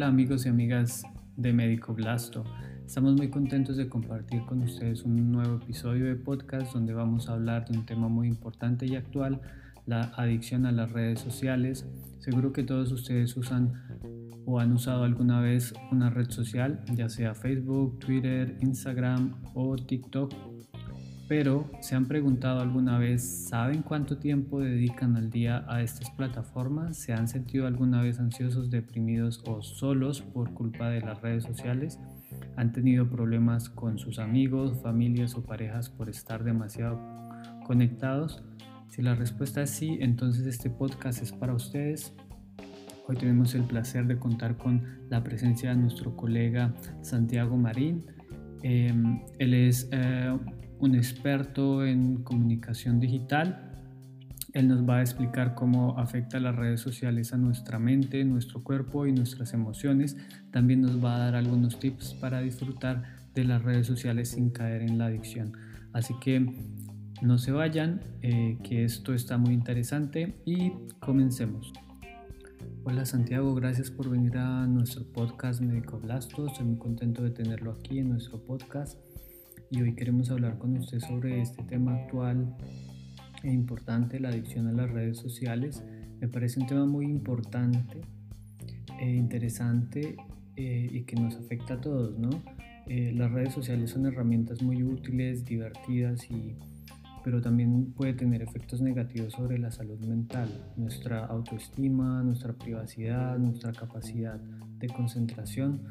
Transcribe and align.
Hola 0.00 0.08
amigos 0.08 0.46
y 0.46 0.48
amigas 0.48 1.02
de 1.36 1.52
Médico 1.52 1.92
Blasto. 1.92 2.42
Estamos 2.86 3.16
muy 3.16 3.28
contentos 3.28 3.76
de 3.76 3.86
compartir 3.86 4.46
con 4.46 4.62
ustedes 4.62 5.02
un 5.02 5.30
nuevo 5.30 5.56
episodio 5.56 6.06
de 6.06 6.16
podcast 6.16 6.72
donde 6.72 6.94
vamos 6.94 7.28
a 7.28 7.34
hablar 7.34 7.68
de 7.68 7.76
un 7.76 7.84
tema 7.84 8.08
muy 8.08 8.26
importante 8.26 8.86
y 8.86 8.96
actual, 8.96 9.42
la 9.84 10.04
adicción 10.16 10.64
a 10.64 10.72
las 10.72 10.90
redes 10.90 11.20
sociales. 11.20 11.84
Seguro 12.18 12.50
que 12.50 12.62
todos 12.62 12.90
ustedes 12.92 13.36
usan 13.36 13.74
o 14.46 14.58
han 14.58 14.72
usado 14.72 15.04
alguna 15.04 15.42
vez 15.42 15.74
una 15.92 16.08
red 16.08 16.30
social, 16.30 16.82
ya 16.94 17.10
sea 17.10 17.34
Facebook, 17.34 17.98
Twitter, 17.98 18.56
Instagram 18.62 19.34
o 19.52 19.76
TikTok 19.76 20.32
pero 21.30 21.70
¿se 21.80 21.94
han 21.94 22.06
preguntado 22.06 22.58
alguna 22.58 22.98
vez, 22.98 23.22
¿saben 23.22 23.82
cuánto 23.82 24.18
tiempo 24.18 24.58
dedican 24.58 25.14
al 25.16 25.30
día 25.30 25.64
a 25.68 25.80
estas 25.80 26.10
plataformas? 26.10 26.96
¿Se 26.96 27.12
han 27.12 27.28
sentido 27.28 27.68
alguna 27.68 28.02
vez 28.02 28.18
ansiosos, 28.18 28.68
deprimidos 28.68 29.40
o 29.46 29.62
solos 29.62 30.22
por 30.22 30.52
culpa 30.54 30.88
de 30.88 31.02
las 31.02 31.22
redes 31.22 31.44
sociales? 31.44 32.00
¿Han 32.56 32.72
tenido 32.72 33.08
problemas 33.08 33.70
con 33.70 33.96
sus 33.96 34.18
amigos, 34.18 34.82
familias 34.82 35.36
o 35.36 35.44
parejas 35.44 35.88
por 35.88 36.08
estar 36.08 36.42
demasiado 36.42 37.00
conectados? 37.64 38.42
Si 38.88 39.00
la 39.00 39.14
respuesta 39.14 39.62
es 39.62 39.70
sí, 39.70 39.98
entonces 40.00 40.46
este 40.46 40.68
podcast 40.68 41.22
es 41.22 41.30
para 41.30 41.54
ustedes. 41.54 42.12
Hoy 43.06 43.14
tenemos 43.14 43.54
el 43.54 43.62
placer 43.62 44.08
de 44.08 44.18
contar 44.18 44.56
con 44.56 44.82
la 45.08 45.22
presencia 45.22 45.70
de 45.70 45.76
nuestro 45.76 46.16
colega 46.16 46.74
Santiago 47.02 47.56
Marín. 47.56 48.04
Em, 48.64 49.20
él 49.38 49.54
es 49.54 49.88
eh, 49.92 50.36
un 50.80 50.94
experto 50.94 51.84
en 51.84 52.22
comunicación 52.22 53.00
digital. 53.00 53.66
Él 54.52 54.66
nos 54.66 54.88
va 54.88 54.96
a 54.96 55.00
explicar 55.02 55.54
cómo 55.54 55.98
afecta 55.98 56.40
las 56.40 56.56
redes 56.56 56.80
sociales 56.80 57.32
a 57.32 57.36
nuestra 57.36 57.78
mente, 57.78 58.24
nuestro 58.24 58.64
cuerpo 58.64 59.06
y 59.06 59.12
nuestras 59.12 59.52
emociones. 59.52 60.16
También 60.50 60.80
nos 60.80 61.02
va 61.04 61.16
a 61.16 61.18
dar 61.18 61.34
algunos 61.36 61.78
tips 61.78 62.14
para 62.14 62.40
disfrutar 62.40 63.04
de 63.34 63.44
las 63.44 63.62
redes 63.62 63.86
sociales 63.86 64.30
sin 64.30 64.50
caer 64.50 64.82
en 64.82 64.98
la 64.98 65.06
adicción. 65.06 65.52
Así 65.92 66.14
que 66.20 66.52
no 67.22 67.38
se 67.38 67.52
vayan, 67.52 68.00
eh, 68.22 68.58
que 68.64 68.84
esto 68.84 69.14
está 69.14 69.38
muy 69.38 69.54
interesante 69.54 70.40
y 70.44 70.72
comencemos. 70.98 71.72
Hola 72.82 73.04
Santiago, 73.04 73.54
gracias 73.54 73.90
por 73.90 74.08
venir 74.08 74.38
a 74.38 74.66
nuestro 74.66 75.04
podcast 75.04 75.60
Médico 75.60 76.00
Blasto. 76.00 76.46
Estoy 76.46 76.66
muy 76.66 76.78
contento 76.78 77.22
de 77.22 77.30
tenerlo 77.30 77.72
aquí 77.72 77.98
en 77.98 78.08
nuestro 78.08 78.42
podcast 78.42 78.98
y 79.70 79.80
hoy 79.82 79.94
queremos 79.94 80.30
hablar 80.30 80.58
con 80.58 80.76
usted 80.76 80.98
sobre 80.98 81.40
este 81.40 81.62
tema 81.62 81.94
actual 81.94 82.56
e 83.44 83.52
importante, 83.52 84.18
la 84.18 84.30
adicción 84.30 84.66
a 84.66 84.72
las 84.72 84.90
redes 84.90 85.18
sociales. 85.18 85.84
Me 86.20 86.26
parece 86.26 86.58
un 86.58 86.66
tema 86.66 86.86
muy 86.86 87.06
importante 87.06 88.00
e 88.98 89.14
interesante 89.14 90.16
eh, 90.56 90.88
y 90.90 91.02
que 91.02 91.14
nos 91.14 91.36
afecta 91.36 91.74
a 91.74 91.80
todos, 91.80 92.18
¿no? 92.18 92.30
Eh, 92.88 93.12
las 93.14 93.30
redes 93.30 93.54
sociales 93.54 93.90
son 93.90 94.06
herramientas 94.06 94.60
muy 94.60 94.82
útiles, 94.82 95.44
divertidas 95.44 96.28
y 96.30 96.56
pero 97.22 97.42
también 97.42 97.92
puede 97.92 98.14
tener 98.14 98.40
efectos 98.40 98.80
negativos 98.80 99.34
sobre 99.34 99.58
la 99.58 99.70
salud 99.70 99.98
mental, 100.00 100.48
nuestra 100.76 101.26
autoestima, 101.26 102.22
nuestra 102.22 102.54
privacidad, 102.54 103.38
nuestra 103.38 103.72
capacidad 103.72 104.40
de 104.78 104.88
concentración 104.88 105.82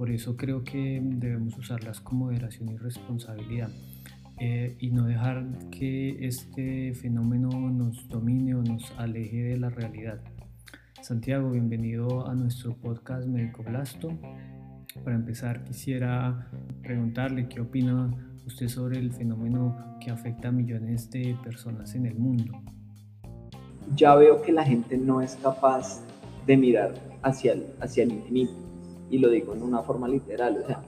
por 0.00 0.10
eso 0.10 0.34
creo 0.34 0.64
que 0.64 0.98
debemos 1.02 1.58
usarlas 1.58 2.00
con 2.00 2.20
moderación 2.20 2.70
y 2.70 2.78
responsabilidad 2.78 3.68
eh, 4.38 4.74
y 4.80 4.92
no 4.92 5.04
dejar 5.04 5.44
que 5.70 6.26
este 6.26 6.94
fenómeno 6.94 7.50
nos 7.50 8.08
domine 8.08 8.54
o 8.54 8.62
nos 8.62 8.90
aleje 8.96 9.42
de 9.42 9.58
la 9.58 9.68
realidad. 9.68 10.22
Santiago, 11.02 11.50
bienvenido 11.50 12.26
a 12.26 12.34
nuestro 12.34 12.74
podcast 12.76 13.26
Médico 13.26 13.62
Blasto. 13.62 14.18
Para 15.04 15.16
empezar, 15.16 15.64
quisiera 15.64 16.48
preguntarle 16.82 17.46
qué 17.46 17.60
opina 17.60 18.10
usted 18.46 18.68
sobre 18.68 18.98
el 19.00 19.12
fenómeno 19.12 19.98
que 20.00 20.10
afecta 20.10 20.48
a 20.48 20.52
millones 20.52 21.10
de 21.10 21.36
personas 21.44 21.94
en 21.94 22.06
el 22.06 22.14
mundo. 22.14 22.58
Ya 23.94 24.14
veo 24.14 24.40
que 24.40 24.52
la 24.52 24.64
gente 24.64 24.96
no 24.96 25.20
es 25.20 25.36
capaz 25.42 26.02
de 26.46 26.56
mirar 26.56 26.94
hacia 27.20 27.52
el, 27.52 27.66
hacia 27.82 28.04
el 28.04 28.12
infinito 28.12 28.69
y 29.10 29.18
lo 29.18 29.28
digo 29.28 29.54
en 29.54 29.62
una 29.62 29.82
forma 29.82 30.08
literal, 30.08 30.58
o 30.62 30.66
sea, 30.66 30.82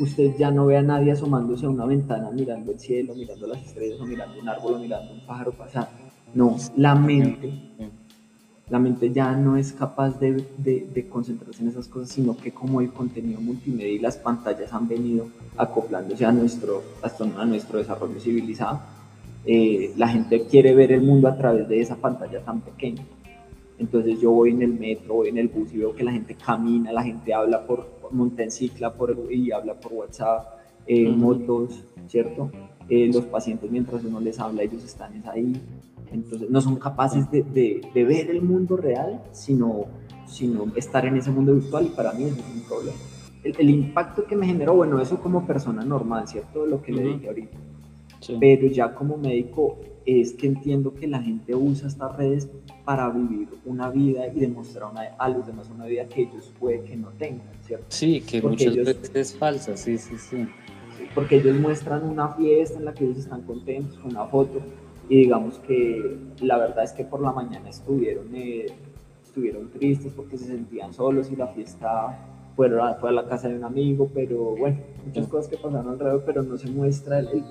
usted 0.00 0.36
ya 0.38 0.50
no 0.50 0.66
ve 0.66 0.76
a 0.76 0.82
nadie 0.82 1.12
asomándose 1.12 1.66
a 1.66 1.68
una 1.68 1.84
ventana 1.84 2.30
mirando 2.30 2.72
el 2.72 2.78
cielo, 2.78 3.14
mirando 3.14 3.46
las 3.46 3.62
estrellas 3.62 4.00
o 4.00 4.06
mirando 4.06 4.40
un 4.40 4.48
árbol 4.48 4.74
o 4.74 4.78
mirando 4.78 5.12
un 5.12 5.26
pájaro 5.26 5.52
pasar. 5.52 5.88
No, 6.34 6.56
la 6.76 6.94
mente, 6.94 7.52
la 8.68 8.78
mente 8.78 9.10
ya 9.12 9.32
no 9.32 9.56
es 9.56 9.72
capaz 9.72 10.18
de, 10.20 10.44
de, 10.58 11.08
concentrarse 11.08 11.62
en 11.62 11.68
esas 11.68 11.88
cosas, 11.88 12.10
sino 12.10 12.36
que 12.36 12.52
como 12.52 12.80
el 12.80 12.92
contenido 12.92 13.40
multimedia 13.40 13.92
y 13.92 13.98
las 13.98 14.16
pantallas 14.16 14.72
han 14.72 14.88
venido 14.88 15.26
acoplándose 15.56 16.26
a 16.26 16.32
nuestro, 16.32 16.82
a 17.02 17.44
nuestro 17.46 17.78
desarrollo 17.78 18.20
civilizado, 18.20 18.80
eh, 19.46 19.94
la 19.96 20.08
gente 20.08 20.46
quiere 20.46 20.74
ver 20.74 20.92
el 20.92 21.00
mundo 21.00 21.28
a 21.28 21.36
través 21.36 21.68
de 21.68 21.80
esa 21.80 21.96
pantalla 21.96 22.40
tan 22.40 22.60
pequeña. 22.60 23.02
Entonces 23.78 24.20
yo 24.20 24.32
voy 24.32 24.50
en 24.50 24.62
el 24.62 24.74
metro, 24.74 25.14
voy 25.14 25.28
en 25.28 25.38
el 25.38 25.48
bus 25.48 25.72
y 25.72 25.78
veo 25.78 25.94
que 25.94 26.02
la 26.02 26.12
gente 26.12 26.34
camina, 26.34 26.92
la 26.92 27.02
gente 27.02 27.32
habla 27.32 27.64
por, 27.64 27.86
por 27.86 28.12
monta 28.12 28.42
en 28.42 28.50
cicla 28.50 28.92
por, 28.92 29.16
y 29.30 29.52
habla 29.52 29.74
por 29.74 29.92
WhatsApp, 29.92 30.58
eh, 30.86 31.08
motos, 31.08 31.84
¿cierto? 32.08 32.50
Eh, 32.88 33.10
los 33.12 33.24
pacientes 33.24 33.70
mientras 33.70 34.02
uno 34.04 34.20
les 34.20 34.40
habla, 34.40 34.62
ellos 34.62 34.82
están 34.82 35.22
ahí. 35.32 35.60
Entonces 36.10 36.50
no 36.50 36.60
son 36.60 36.76
capaces 36.76 37.30
de, 37.30 37.42
de, 37.42 38.04
ver 38.04 38.30
el 38.30 38.42
mundo 38.42 38.76
real, 38.76 39.22
sino, 39.30 39.84
sino 40.26 40.72
estar 40.74 41.04
en 41.04 41.16
ese 41.16 41.30
mundo 41.30 41.54
virtual 41.54 41.86
y 41.86 41.90
para 41.90 42.12
mí 42.12 42.24
eso 42.24 42.36
es 42.40 42.54
un 42.54 42.62
problema. 42.62 42.98
El, 43.44 43.54
el 43.58 43.70
impacto 43.70 44.24
que 44.24 44.34
me 44.34 44.46
generó, 44.46 44.74
bueno, 44.74 45.00
eso 45.00 45.20
como 45.20 45.46
persona 45.46 45.84
normal, 45.84 46.26
¿cierto? 46.26 46.66
Lo 46.66 46.82
que 46.82 46.92
le 46.92 47.02
dije 47.02 47.28
ahorita. 47.28 47.58
Pero 48.40 48.66
ya 48.66 48.94
como 48.94 49.16
médico 49.16 49.78
es 50.04 50.32
que 50.32 50.46
entiendo 50.46 50.94
que 50.94 51.06
la 51.06 51.22
gente 51.22 51.54
usa 51.54 51.88
estas 51.88 52.16
redes 52.16 52.48
para 52.84 53.10
vivir 53.10 53.48
una 53.64 53.90
vida 53.90 54.26
y 54.26 54.40
demostrar 54.40 54.90
a 55.18 55.28
los 55.28 55.46
demás 55.46 55.68
una 55.68 55.84
vida 55.84 56.06
que 56.08 56.22
ellos 56.22 56.52
puede 56.58 56.82
que 56.82 56.96
no 56.96 57.08
tengan, 57.10 57.52
¿cierto? 57.62 57.86
Sí, 57.88 58.22
que 58.22 58.40
muchas 58.40 58.74
veces 58.74 59.10
es 59.14 59.36
falsa, 59.36 59.76
sí, 59.76 59.98
sí, 59.98 60.16
sí. 60.16 60.48
Porque 61.14 61.36
ellos 61.36 61.58
muestran 61.60 62.04
una 62.04 62.28
fiesta 62.30 62.78
en 62.78 62.86
la 62.86 62.94
que 62.94 63.04
ellos 63.04 63.18
están 63.18 63.42
contentos 63.42 63.98
con 63.98 64.12
una 64.12 64.24
foto 64.26 64.60
y 65.08 65.16
digamos 65.16 65.58
que 65.60 66.16
la 66.40 66.58
verdad 66.58 66.84
es 66.84 66.92
que 66.92 67.04
por 67.04 67.20
la 67.20 67.32
mañana 67.32 67.68
estuvieron, 67.68 68.34
eh, 68.34 68.66
estuvieron 69.22 69.70
tristes 69.70 70.12
porque 70.14 70.38
se 70.38 70.46
sentían 70.46 70.92
solos 70.92 71.30
y 71.30 71.36
la 71.36 71.48
fiesta 71.48 72.18
fue 72.56 72.68
a, 72.80 72.94
fue 72.94 73.10
a 73.10 73.12
la 73.12 73.26
casa 73.26 73.48
de 73.48 73.56
un 73.56 73.64
amigo, 73.64 74.10
pero 74.12 74.56
bueno, 74.56 74.78
muchas 75.04 75.28
cosas 75.28 75.48
que 75.48 75.56
pasaron 75.56 75.88
alrededor, 75.88 76.24
pero 76.24 76.42
no 76.42 76.56
se 76.56 76.70
muestra 76.70 77.18
el 77.18 77.28
el 77.28 77.44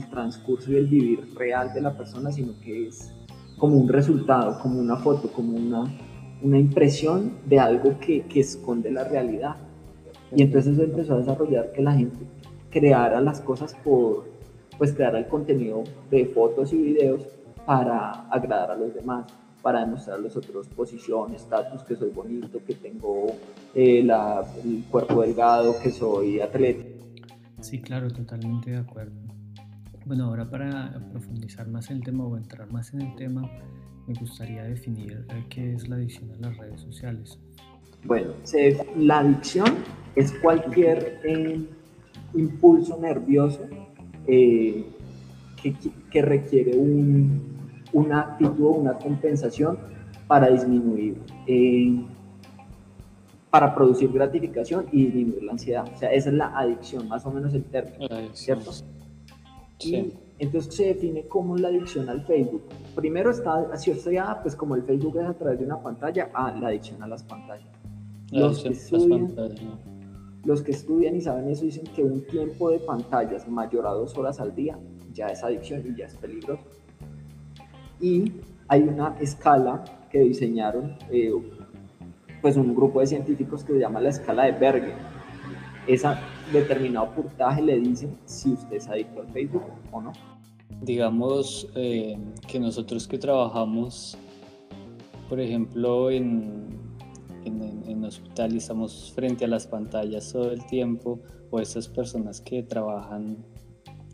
transcurso 0.00 0.72
y 0.72 0.76
el 0.76 0.86
vivir 0.86 1.34
real 1.34 1.72
de 1.74 1.80
la 1.80 1.96
persona, 1.96 2.32
sino 2.32 2.58
que 2.60 2.88
es 2.88 3.12
como 3.58 3.76
un 3.76 3.88
resultado, 3.88 4.58
como 4.60 4.80
una 4.80 4.96
foto, 4.96 5.30
como 5.30 5.56
una, 5.56 5.84
una 6.42 6.58
impresión 6.58 7.34
de 7.46 7.60
algo 7.60 7.98
que, 8.00 8.22
que 8.22 8.40
esconde 8.40 8.90
la 8.90 9.04
realidad. 9.04 9.56
Y 10.34 10.42
entonces 10.42 10.74
eso 10.74 10.82
empezó 10.82 11.14
a 11.14 11.18
desarrollar 11.18 11.72
que 11.72 11.82
la 11.82 11.92
gente 11.92 12.18
creara 12.70 13.20
las 13.20 13.40
cosas 13.40 13.74
por, 13.84 14.24
pues 14.78 14.92
creara 14.92 15.18
el 15.18 15.28
contenido 15.28 15.84
de 16.10 16.26
fotos 16.26 16.72
y 16.72 16.78
videos 16.78 17.22
para 17.66 18.28
agradar 18.30 18.72
a 18.72 18.76
los 18.76 18.94
demás, 18.94 19.26
para 19.62 19.80
demostrar 19.80 20.18
a 20.18 20.20
los 20.20 20.36
otros 20.36 20.66
posición, 20.68 21.34
estatus, 21.34 21.82
que 21.84 21.94
soy 21.94 22.10
bonito, 22.10 22.58
que 22.66 22.74
tengo 22.74 23.26
eh, 23.74 24.02
la, 24.02 24.44
el 24.64 24.84
cuerpo 24.90 25.22
delgado, 25.22 25.76
que 25.80 25.90
soy 25.90 26.40
atleta. 26.40 26.84
Sí, 27.60 27.80
claro, 27.80 28.10
totalmente 28.10 28.70
de 28.70 28.78
acuerdo. 28.78 29.20
Bueno, 30.04 30.24
ahora 30.24 30.50
para 30.50 30.92
profundizar 31.10 31.68
más 31.68 31.90
en 31.90 31.98
el 31.98 32.02
tema 32.02 32.24
o 32.24 32.36
entrar 32.36 32.70
más 32.72 32.92
en 32.92 33.02
el 33.02 33.14
tema, 33.14 33.48
me 34.06 34.14
gustaría 34.14 34.64
definir 34.64 35.24
eh, 35.28 35.44
qué 35.48 35.74
es 35.74 35.88
la 35.88 35.96
adicción 35.96 36.30
a 36.32 36.48
las 36.48 36.56
redes 36.56 36.80
sociales. 36.80 37.38
Bueno, 38.04 38.32
la 38.96 39.20
adicción 39.20 39.68
es 40.16 40.32
cualquier 40.42 41.20
eh, 41.22 41.64
impulso 42.34 42.98
nervioso 43.00 43.60
eh, 44.26 44.84
que, 45.62 45.74
que, 46.10 46.22
requiere 46.22 46.76
un, 46.76 47.40
una 47.92 48.22
actitud, 48.22 48.78
una 48.78 48.94
compensación 48.94 49.78
para 50.26 50.48
disminuir, 50.50 51.16
para 53.50 53.72
producir 53.72 54.10
gratificación 54.10 54.86
y 54.90 55.06
disminuir 55.06 55.44
la 55.44 55.52
ansiedad. 55.52 55.84
O 55.94 55.96
sea, 55.96 56.12
esa 56.12 56.30
es 56.30 56.34
la 56.34 56.58
adicción, 56.58 57.06
más 57.06 57.24
o 57.24 57.30
menos 57.30 57.54
el 57.54 57.62
término, 57.64 58.08
¿cierto? 58.32 58.72
Entonces 60.38 60.74
se 60.74 60.86
define 60.86 61.26
como 61.28 61.56
la 61.56 61.68
adicción 61.68 62.08
al 62.08 62.24
Facebook. 62.24 62.62
Primero 62.94 63.30
está 63.30 63.60
asociada, 63.72 64.42
pues 64.42 64.56
como 64.56 64.74
el 64.74 64.82
Facebook 64.82 65.18
es 65.18 65.26
a 65.26 65.34
través 65.34 65.58
de 65.58 65.66
una 65.66 65.80
pantalla, 65.80 66.30
a 66.34 66.50
la 66.52 66.68
adicción 66.68 67.02
a 67.02 67.06
las 67.06 67.22
pantallas. 67.22 67.68
los, 68.30 68.62
que 68.62 68.70
estudian, 68.70 69.34
los 70.44 70.62
que 70.62 70.72
estudian 70.72 71.14
y 71.14 71.20
saben 71.20 71.48
eso 71.48 71.64
dicen 71.64 71.84
que 71.94 72.02
un 72.02 72.26
tiempo 72.26 72.70
de 72.70 72.80
pantallas 72.80 73.48
mayor 73.48 73.86
a 73.86 73.90
dos 73.90 74.16
horas 74.16 74.40
al 74.40 74.54
día 74.54 74.78
ya 75.12 75.28
es 75.28 75.44
adicción 75.44 75.82
y 75.86 75.96
ya 75.96 76.06
es 76.06 76.16
peligroso. 76.16 76.64
Y 78.00 78.32
hay 78.68 78.82
una 78.82 79.16
escala 79.20 79.84
que 80.10 80.20
diseñaron, 80.20 80.96
eh, 81.10 81.32
pues 82.40 82.56
un 82.56 82.74
grupo 82.74 83.00
de 83.00 83.06
científicos 83.06 83.62
que 83.62 83.74
se 83.74 83.78
llama 83.78 84.00
la 84.00 84.08
escala 84.08 84.44
de 84.44 84.52
Berger. 84.52 84.94
Esa 85.86 86.20
determinado 86.52 87.10
puntaje 87.14 87.62
le 87.62 87.78
dice 87.80 88.08
si 88.24 88.52
usted 88.52 88.76
es 88.76 88.88
adicto 88.88 89.20
al 89.20 89.28
Facebook 89.28 89.64
o 89.90 90.00
no. 90.00 90.12
Digamos 90.80 91.68
eh, 91.74 92.18
que 92.48 92.58
nosotros 92.58 93.06
que 93.06 93.18
trabajamos, 93.18 94.16
por 95.28 95.38
ejemplo, 95.40 96.10
en, 96.10 96.68
en, 97.44 97.82
en, 97.86 98.04
hospital 98.04 98.54
y 98.54 98.58
estamos 98.58 99.12
frente 99.14 99.44
a 99.44 99.48
las 99.48 99.66
pantallas 99.66 100.32
todo 100.32 100.50
el 100.50 100.66
tiempo, 100.66 101.20
o 101.50 101.60
esas 101.60 101.86
personas 101.86 102.40
que 102.40 102.62
trabajan 102.62 103.44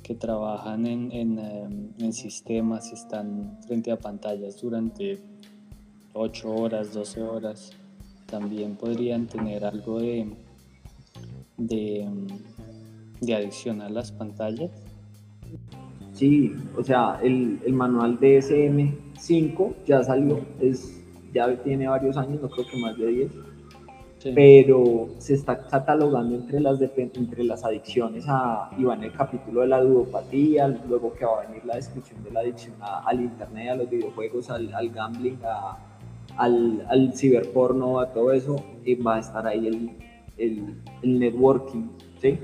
que 0.03 0.15
trabajan 0.15 0.87
en, 0.87 1.13
en, 1.13 1.39
em, 1.39 1.93
en 1.99 2.13
sistemas 2.15 2.91
y 2.91 2.95
están 2.95 3.59
frente 3.67 3.93
a 3.93 3.99
pantallas 3.99 4.59
durante 4.59 5.19
8 6.15 6.55
horas, 6.55 6.95
12 6.95 7.23
horas, 7.23 7.73
también 8.25 8.75
podrían 8.77 9.27
tener 9.27 9.67
algo 9.67 10.01
de, 10.01 10.35
de, 11.59 12.09
de 13.21 13.35
adicción 13.35 13.83
a 13.83 13.91
las 13.91 14.13
pantallas. 14.13 14.71
Sí, 16.13 16.53
o 16.77 16.83
sea, 16.83 17.21
el, 17.23 17.61
el 17.65 17.73
manual 17.75 18.19
DSM-5 18.19 19.75
ya 19.87 20.03
salió, 20.03 20.41
es, 20.61 21.01
ya 21.33 21.55
tiene 21.63 21.87
varios 21.87 22.17
años, 22.17 22.41
no 22.41 22.49
creo 22.49 22.67
que 22.67 22.77
más 22.79 22.97
de 22.97 23.07
10, 23.07 23.33
pero 24.35 25.11
se 25.19 25.35
está 25.35 25.69
catalogando 25.69 26.35
entre 26.35 26.59
las, 26.59 26.81
entre 26.81 27.45
las 27.45 27.65
adicciones 27.65 28.25
a, 28.27 28.69
y 28.77 28.83
va 28.83 28.95
en 28.95 29.05
el 29.05 29.13
capítulo 29.13 29.61
de 29.61 29.69
la 29.69 29.81
ludopatía, 29.81 30.67
luego 30.89 31.13
que 31.15 31.25
va 31.25 31.43
a 31.43 31.47
venir 31.47 31.65
la 31.65 31.77
descripción 31.77 32.25
de 32.25 32.33
la 32.33 32.41
adicción 32.41 32.75
al 32.81 33.21
internet, 33.21 33.71
a 33.71 33.77
los 33.77 33.89
videojuegos, 33.89 34.51
al, 34.51 34.75
al 34.75 34.91
gambling, 34.91 35.39
a, 35.45 35.79
al, 36.37 36.85
al, 36.89 37.13
ciberporno, 37.15 38.01
a 38.01 38.13
todo 38.13 38.33
eso, 38.33 38.57
y 38.85 38.97
va 38.97 39.17
a 39.17 39.21
estar 39.21 39.47
ahí 39.47 39.69
el, 39.69 39.91
el, 40.39 40.83
el 41.03 41.19
networking, 41.19 41.89
¿sí? 42.21 42.39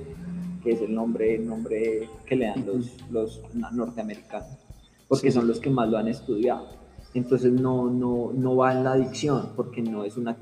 que 0.63 0.71
es 0.71 0.81
el 0.81 0.95
nombre, 0.95 1.37
el 1.37 1.47
nombre 1.47 2.09
que 2.27 2.37
le 2.37 2.47
dan 2.47 2.65
los, 2.67 2.97
los 3.11 3.43
norteamericanos, 3.73 4.59
porque 5.07 5.31
son 5.31 5.47
los 5.47 5.61
que 5.61 5.71
más 5.71 5.89
lo 5.89 5.99
han 5.99 6.09
estudiado. 6.09 6.83
Entonces 7.13 7.53
no, 7.53 7.89
no, 7.89 8.33
no 8.35 8.57
va 8.57 8.73
en 8.73 8.83
la 8.83 8.93
adicción, 8.93 9.51
porque 9.55 9.83
no 9.83 10.03
es 10.03 10.17
una 10.17 10.37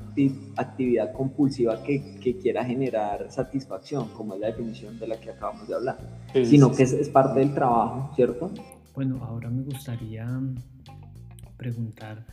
actividad 0.57 1.13
compulsiva 1.13 1.83
que, 1.83 2.19
que, 2.19 2.39
quiera 2.39 2.65
generar 2.65 3.31
satisfacción, 3.31 4.09
como 4.17 4.35
es 4.35 4.41
la 4.41 4.47
definición 4.47 4.99
de 4.99 5.09
la 5.09 5.21
que 5.21 5.31
acabamos 5.31 5.69
de 5.69 5.75
hablar, 5.75 5.99
sino 6.33 6.73
que 6.73 6.85
es, 6.85 6.95
es 6.95 7.11
parte 7.11 7.41
del 7.41 7.53
trabajo, 7.53 8.11
¿cierto? 8.15 8.51
Bueno, 8.95 9.23
ahora 9.23 9.51
me 9.51 9.65
gustaría 9.65 10.27
preguntar 11.59 12.25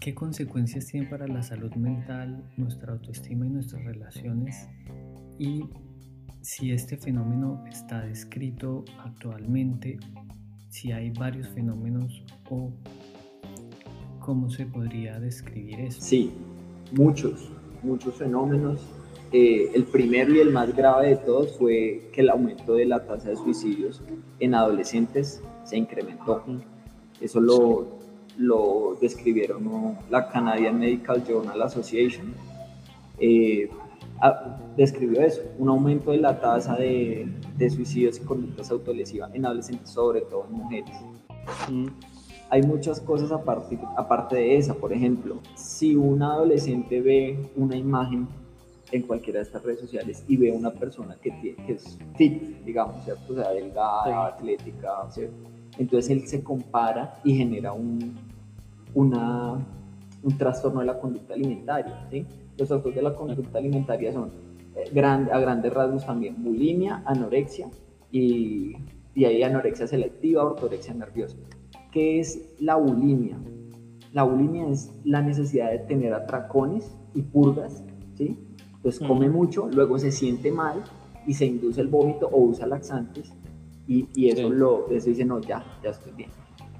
qué 0.00 0.14
consecuencias 0.14 0.86
tiene 0.86 1.06
para 1.06 1.26
la 1.26 1.42
salud 1.42 1.72
mental, 1.74 2.42
nuestra 2.56 2.92
autoestima 2.92 3.46
y 3.46 3.50
nuestras 3.50 3.84
relaciones 3.84 4.68
y 5.38 5.64
si 6.42 6.72
este 6.72 6.96
fenómeno 6.96 7.62
está 7.68 8.00
descrito 8.02 8.84
actualmente, 9.04 9.98
si 10.68 10.92
hay 10.92 11.10
varios 11.10 11.48
fenómenos 11.48 12.24
o 12.48 12.70
cómo 14.20 14.48
se 14.48 14.66
podría 14.66 15.20
describir 15.20 15.80
eso. 15.80 16.00
Sí, 16.00 16.32
muchos, 16.92 17.50
muchos 17.82 18.14
fenómenos. 18.14 18.80
Eh, 19.32 19.70
el 19.74 19.84
primero 19.84 20.34
y 20.34 20.40
el 20.40 20.50
más 20.50 20.74
grave 20.74 21.10
de 21.10 21.16
todos 21.16 21.56
fue 21.56 22.10
que 22.12 22.22
el 22.22 22.30
aumento 22.30 22.74
de 22.74 22.86
la 22.86 23.04
tasa 23.04 23.28
de 23.28 23.36
suicidios 23.36 24.02
en 24.40 24.54
adolescentes 24.54 25.42
se 25.64 25.76
incrementó. 25.76 26.42
Eso 27.20 27.40
lo, 27.40 27.99
lo 28.38 28.96
describieron 29.00 29.96
la 30.10 30.28
Canadian 30.28 30.78
Medical 30.78 31.24
Journal 31.24 31.62
Association. 31.62 32.34
Eh, 33.18 33.68
Ah, 34.22 34.58
describió 34.76 35.22
eso, 35.22 35.40
un 35.58 35.70
aumento 35.70 36.10
de 36.10 36.18
la 36.18 36.38
tasa 36.38 36.76
de, 36.76 37.26
de 37.56 37.70
suicidios 37.70 38.18
y 38.18 38.20
conductas 38.20 38.70
autolesivas 38.70 39.34
en 39.34 39.46
adolescentes, 39.46 39.88
sobre 39.88 40.20
todo 40.20 40.44
en 40.46 40.52
mujeres. 40.52 40.94
Mm. 41.70 41.86
Hay 42.50 42.62
muchas 42.62 43.00
cosas 43.00 43.32
aparte, 43.32 43.78
aparte 43.96 44.36
de 44.36 44.58
esa, 44.58 44.74
por 44.74 44.92
ejemplo, 44.92 45.38
si 45.54 45.96
un 45.96 46.22
adolescente 46.22 47.00
ve 47.00 47.50
una 47.56 47.76
imagen 47.76 48.28
en 48.92 49.02
cualquiera 49.02 49.38
de 49.38 49.44
estas 49.44 49.62
redes 49.62 49.80
sociales 49.80 50.22
y 50.28 50.36
ve 50.36 50.52
una 50.52 50.70
persona 50.70 51.16
que, 51.22 51.30
tiene, 51.30 51.64
que 51.64 51.72
es 51.74 51.98
fit, 52.16 52.62
digamos, 52.64 53.02
¿cierto? 53.04 53.32
O 53.32 53.36
sea, 53.36 53.52
delgada, 53.52 54.26
atlética, 54.26 55.08
Entonces 55.80 56.10
él 56.10 56.28
se 56.28 56.44
compara 56.44 57.14
y 57.24 57.34
genera 57.34 57.72
un, 57.72 58.14
una, 58.94 59.54
un 60.22 60.36
trastorno 60.36 60.80
de 60.80 60.86
la 60.86 61.00
conducta 61.00 61.32
alimentaria, 61.32 62.06
¿sí? 62.10 62.26
Los 62.58 62.68
trastornos 62.68 62.94
de 62.96 63.02
la 63.02 63.14
conducta 63.14 63.56
alimentaria 63.56 64.12
son 64.12 64.30
eh, 64.76 65.00
a 65.00 65.38
grandes 65.40 65.72
rasgos 65.72 66.04
también 66.04 66.44
bulimia, 66.44 67.02
anorexia 67.06 67.70
y, 68.12 68.76
y 69.14 69.24
hay 69.24 69.42
anorexia 69.42 69.86
selectiva, 69.86 70.44
ortorexia 70.44 70.92
nerviosa. 70.92 71.38
¿Qué 71.90 72.20
es 72.20 72.52
la 72.60 72.76
bulimia? 72.76 73.38
La 74.12 74.24
bulimia 74.24 74.68
es 74.68 74.92
la 75.04 75.22
necesidad 75.22 75.70
de 75.70 75.78
tener 75.78 76.12
atracones 76.12 76.94
y 77.14 77.22
purgas, 77.22 77.82
¿sí? 78.18 78.38
Entonces 78.76 79.00
come 79.08 79.30
mucho, 79.30 79.66
luego 79.72 79.98
se 79.98 80.10
siente 80.12 80.52
mal 80.52 80.84
y 81.26 81.32
se 81.32 81.46
induce 81.46 81.80
el 81.80 81.88
vómito 81.88 82.28
o 82.30 82.38
usa 82.38 82.66
laxantes 82.66 83.32
y, 83.90 84.08
y 84.14 84.28
eso, 84.28 84.48
lo, 84.48 84.88
eso 84.88 85.08
dice, 85.08 85.24
no, 85.24 85.40
ya, 85.40 85.64
ya 85.82 85.90
estoy 85.90 86.12
bien. 86.12 86.30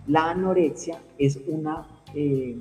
La 0.07 0.31
anorexia 0.31 1.03
es 1.19 1.41
una 1.49 1.89
eh, 2.15 2.57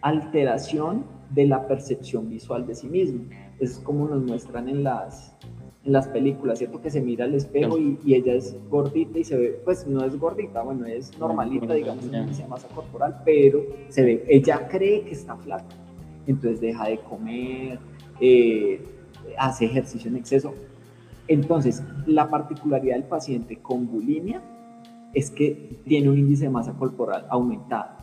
alteración 0.00 1.04
de 1.28 1.46
la 1.46 1.68
percepción 1.68 2.30
visual 2.30 2.66
de 2.66 2.74
sí 2.74 2.88
mismo. 2.88 3.24
Es 3.58 3.78
como 3.80 4.08
nos 4.08 4.22
muestran 4.24 4.66
en 4.70 4.82
las, 4.82 5.36
en 5.84 5.92
las 5.92 6.08
películas, 6.08 6.58
¿cierto? 6.58 6.80
Que 6.80 6.90
se 6.90 7.02
mira 7.02 7.26
al 7.26 7.34
espejo 7.34 7.76
y, 7.78 7.98
ella 8.06 8.32
es 8.32 8.56
gordita 8.70 9.18
y 9.18 9.24
se 9.24 9.36
ve, 9.36 9.60
pues 9.62 9.86
no 9.86 10.02
es 10.06 10.18
gordita, 10.18 10.62
bueno, 10.62 10.86
es 10.86 11.18
normalita, 11.18 11.74
digamos, 11.74 12.04
en 12.10 12.48
masa 12.48 12.66
corporal, 12.68 13.20
pero 13.26 13.62
se 13.90 14.02
ve, 14.02 14.24
ella 14.26 14.68
cree 14.68 15.02
que 15.02 15.12
está 15.12 15.36
flaca. 15.36 15.76
Entonces 16.26 16.62
deja 16.62 16.88
de 16.88 16.98
comer, 17.00 17.78
eh, 18.22 18.80
hace 19.36 19.66
ejercicio 19.66 20.08
en 20.08 20.16
exceso. 20.16 20.54
Entonces, 21.30 21.80
la 22.06 22.28
particularidad 22.28 22.96
del 22.96 23.04
paciente 23.04 23.62
con 23.62 23.86
bulimia 23.86 24.42
es 25.14 25.30
que 25.30 25.80
tiene 25.84 26.10
un 26.10 26.18
índice 26.18 26.46
de 26.46 26.50
masa 26.50 26.72
corporal 26.72 27.24
aumentado. 27.30 28.00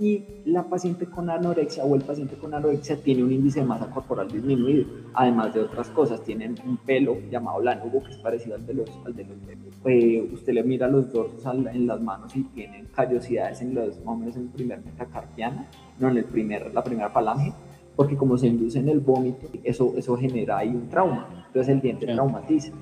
Y 0.00 0.24
la 0.44 0.64
paciente 0.64 1.06
con 1.06 1.30
anorexia 1.30 1.84
o 1.84 1.94
el 1.94 2.02
paciente 2.02 2.34
con 2.34 2.52
anorexia 2.52 2.96
tiene 2.96 3.22
un 3.22 3.30
índice 3.30 3.60
de 3.60 3.66
masa 3.66 3.88
corporal 3.90 4.28
disminuido, 4.28 4.86
además 5.14 5.54
de 5.54 5.60
otras 5.60 5.88
cosas, 5.90 6.24
tienen 6.24 6.56
un 6.66 6.76
pelo 6.78 7.16
llamado 7.30 7.62
lánugo 7.62 8.02
que 8.02 8.10
es 8.10 8.16
parecido 8.16 8.56
al 8.56 8.66
de 8.66 8.74
los, 8.74 8.90
al 9.06 9.14
de 9.14 9.22
los 9.22 9.36
eh, 9.84 10.28
usted 10.32 10.52
le 10.52 10.64
mira 10.64 10.88
los 10.88 11.12
dorsos 11.12 11.46
en 11.46 11.86
las 11.86 12.00
manos 12.00 12.34
y 12.34 12.42
tienen 12.42 12.86
callosidades 12.86 13.62
en 13.62 13.76
los 13.76 14.00
hombres 14.04 14.34
en 14.34 14.42
el 14.42 14.48
primer 14.48 14.84
metacarpiano, 14.84 15.64
no 16.00 16.08
en 16.08 16.16
el 16.16 16.24
primer, 16.24 16.74
la 16.74 16.82
primera 16.82 17.10
falange, 17.10 17.52
porque 17.96 18.16
como 18.16 18.36
se 18.36 18.48
induce 18.48 18.78
en 18.78 18.88
el 18.88 19.00
vómito, 19.00 19.48
eso, 19.62 19.94
eso 19.96 20.16
genera 20.16 20.58
ahí 20.58 20.68
un 20.68 20.88
trauma, 20.88 21.44
entonces 21.46 21.74
el 21.74 21.80
diente 21.80 22.06
traumatiza. 22.06 22.72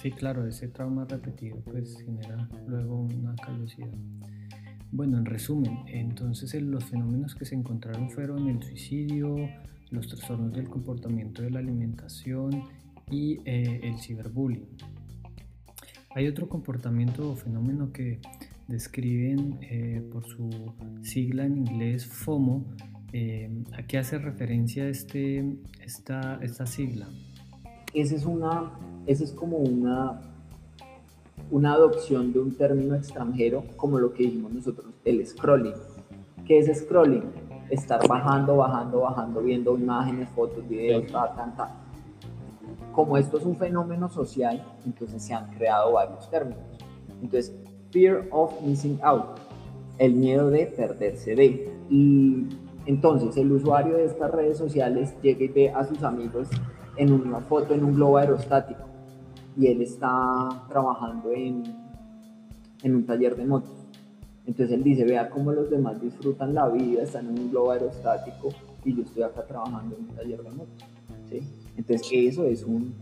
Sí, 0.00 0.10
claro, 0.10 0.46
ese 0.46 0.68
trauma 0.68 1.04
repetido 1.04 1.58
pues 1.64 1.98
genera 2.00 2.48
luego 2.66 3.00
una 3.00 3.34
callosidad. 3.36 3.92
Bueno, 4.92 5.18
en 5.18 5.24
resumen, 5.24 5.78
entonces 5.88 6.54
los 6.62 6.84
fenómenos 6.84 7.34
que 7.34 7.44
se 7.44 7.54
encontraron 7.54 8.10
fueron 8.10 8.48
el 8.48 8.62
suicidio, 8.62 9.36
los 9.90 10.06
trastornos 10.08 10.52
del 10.52 10.68
comportamiento 10.68 11.42
de 11.42 11.50
la 11.50 11.58
alimentación 11.58 12.62
y 13.10 13.40
eh, 13.44 13.80
el 13.82 13.98
ciberbullying. 13.98 14.66
Hay 16.14 16.28
otro 16.28 16.48
comportamiento 16.48 17.30
o 17.30 17.36
fenómeno 17.36 17.92
que 17.92 18.20
describen 18.68 19.58
eh, 19.62 20.02
por 20.10 20.24
su 20.24 20.72
sigla 21.02 21.44
en 21.44 21.58
inglés 21.58 22.06
FOMO. 22.06 22.64
Eh, 23.12 23.50
¿A 23.76 23.82
qué 23.86 23.98
hace 23.98 24.18
referencia 24.18 24.88
este, 24.88 25.44
esta, 25.84 26.38
esta 26.42 26.66
sigla? 26.66 27.08
Esa 27.94 28.14
es, 28.14 28.26
una, 28.26 28.72
esa 29.06 29.24
es 29.24 29.32
como 29.32 29.58
una 29.58 30.20
una 31.50 31.74
adopción 31.74 32.32
de 32.32 32.40
un 32.40 32.56
término 32.56 32.94
extranjero 32.94 33.64
como 33.76 33.98
lo 33.98 34.12
que 34.12 34.24
dijimos 34.24 34.52
nosotros, 34.52 34.86
el 35.04 35.24
scrolling. 35.26 35.74
¿Qué 36.44 36.58
es 36.58 36.78
scrolling? 36.78 37.24
Estar 37.70 38.06
bajando, 38.06 38.56
bajando, 38.56 39.00
bajando, 39.00 39.42
viendo 39.42 39.76
imágenes, 39.76 40.28
fotos, 40.30 40.66
videos, 40.68 41.06
ta, 41.10 41.34
ta, 41.34 41.54
ta. 41.56 41.74
Como 42.92 43.16
esto 43.16 43.38
es 43.38 43.44
un 43.44 43.56
fenómeno 43.56 44.08
social, 44.08 44.64
entonces 44.84 45.22
se 45.22 45.34
han 45.34 45.50
creado 45.54 45.92
varios 45.92 46.28
términos. 46.30 46.62
Entonces, 47.22 47.54
fear 47.90 48.26
of 48.30 48.52
missing 48.62 48.98
out, 49.02 49.38
el 49.98 50.14
miedo 50.14 50.50
de 50.50 50.66
perderse 50.66 51.34
de. 51.34 51.72
Y 51.90 52.46
entonces 52.86 53.36
el 53.36 53.50
usuario 53.52 53.96
de 53.96 54.04
estas 54.04 54.30
redes 54.30 54.56
sociales 54.56 55.14
llega 55.20 55.44
y 55.44 55.48
ve 55.48 55.70
a 55.70 55.84
sus 55.84 56.02
amigos 56.02 56.48
en 56.96 57.12
una 57.12 57.40
foto 57.40 57.74
en 57.74 57.84
un 57.84 57.94
globo 57.94 58.16
aerostático 58.16 58.80
y 59.56 59.66
él 59.66 59.82
está 59.82 60.48
trabajando 60.68 61.30
en, 61.32 61.64
en 62.82 62.94
un 62.94 63.06
taller 63.06 63.36
de 63.36 63.44
motos. 63.44 63.72
Entonces 64.46 64.76
él 64.76 64.84
dice, 64.84 65.04
vea 65.04 65.28
cómo 65.28 65.50
los 65.50 65.70
demás 65.70 66.00
disfrutan 66.00 66.54
la 66.54 66.68
vida, 66.68 67.02
están 67.02 67.26
en 67.26 67.38
un 67.38 67.50
globo 67.50 67.72
aerostático 67.72 68.50
y 68.84 68.94
yo 68.94 69.02
estoy 69.02 69.24
acá 69.24 69.44
trabajando 69.44 69.96
en 69.96 70.04
un 70.04 70.14
taller 70.14 70.42
remoto. 70.42 70.70
¿sí? 71.28 71.40
Entonces 71.76 72.08
eso 72.12 72.44
es, 72.44 72.62
un, 72.64 72.94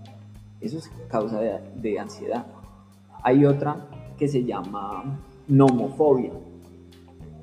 eso 0.61 0.79
es 0.79 0.91
causa 1.09 1.41
de, 1.41 1.61
de 1.77 1.99
ansiedad. 1.99 2.47
Hay 3.23 3.45
otra 3.45 3.87
que 4.17 4.29
se 4.29 4.45
llama 4.45 5.21
nomofobia. 5.47 6.33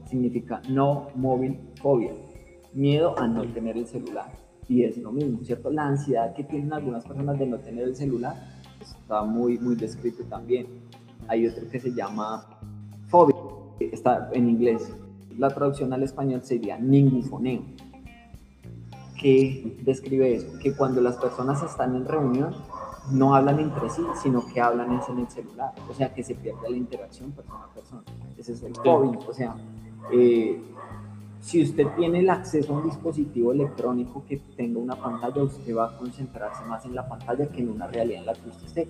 Significa 0.06 0.62
no 0.70 1.08
móvil 1.16 1.60
fobia. 1.82 2.14
Miedo 2.74 3.18
a 3.18 3.28
no 3.28 3.44
tener 3.52 3.78
el 3.78 3.88
celular. 3.88 4.32
Y 4.68 4.84
es 4.84 4.98
lo 4.98 5.12
mismo, 5.12 5.44
¿cierto? 5.44 5.70
La 5.70 5.88
ansiedad 5.88 6.34
que 6.34 6.44
tienen 6.44 6.72
algunas 6.72 7.06
personas 7.06 7.38
de 7.38 7.46
no 7.46 7.60
tener 7.60 7.84
el 7.84 7.96
celular 7.96 8.36
está 8.80 9.24
muy, 9.24 9.58
muy 9.58 9.76
descrito 9.76 10.24
también. 10.24 10.68
Hay 11.28 11.48
otro 11.48 11.68
que 11.70 11.80
se 11.80 11.94
llama 11.94 12.46
fobia, 13.08 13.36
está 13.80 14.30
en 14.34 14.50
inglés. 14.50 14.94
La 15.38 15.50
traducción 15.50 15.92
al 15.94 16.04
español 16.04 16.42
sería 16.44 16.78
ningufoneo. 16.78 17.64
¿Qué 19.20 19.78
describe 19.84 20.34
eso? 20.34 20.58
Que 20.60 20.74
cuando 20.74 21.02
las 21.02 21.18
personas 21.18 21.62
están 21.62 21.96
en 21.96 22.06
reunión, 22.06 22.56
no 23.12 23.36
hablan 23.36 23.60
entre 23.60 23.90
sí, 23.90 24.02
sino 24.22 24.46
que 24.48 24.62
hablan 24.62 24.92
en 24.92 25.20
el 25.20 25.30
celular. 25.30 25.74
O 25.90 25.94
sea, 25.94 26.14
que 26.14 26.24
se 26.24 26.36
pierde 26.36 26.70
la 26.70 26.78
interacción 26.78 27.32
persona 27.32 27.66
a 27.66 27.74
persona. 27.74 28.04
Ese 28.38 28.54
es 28.54 28.64
el 28.64 28.74
COVID. 28.74 29.18
O 29.28 29.34
sea, 29.34 29.56
eh, 30.12 30.62
si 31.42 31.64
usted 31.64 31.88
tiene 31.98 32.20
el 32.20 32.30
acceso 32.30 32.74
a 32.74 32.78
un 32.78 32.86
dispositivo 32.86 33.52
electrónico 33.52 34.24
que 34.28 34.38
tenga 34.56 34.80
una 34.80 34.96
pantalla, 34.96 35.44
usted 35.44 35.76
va 35.76 35.88
a 35.88 35.98
concentrarse 35.98 36.64
más 36.66 36.86
en 36.86 36.96
la 36.96 37.08
pantalla 37.08 37.48
que 37.48 37.62
en 37.62 37.70
una 37.70 37.88
realidad 37.88 38.20
en 38.20 38.26
la 38.28 38.34
que 38.34 38.50
usted 38.50 38.68
esté. 38.68 38.88